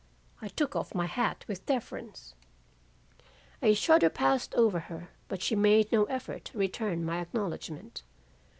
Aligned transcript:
I 0.41 0.47
took 0.47 0.75
off 0.75 0.95
my 0.95 1.05
hat 1.05 1.45
with 1.47 1.63
deference. 1.67 2.33
"A 3.61 3.75
shudder 3.75 4.09
passed 4.09 4.55
over 4.55 4.79
her, 4.79 5.09
but 5.27 5.43
she 5.43 5.55
made 5.55 5.91
no 5.91 6.05
effort 6.05 6.45
to 6.45 6.57
return 6.57 7.05
my 7.05 7.19
acknowledgement. 7.21 8.01